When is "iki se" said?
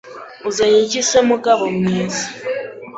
0.85-1.19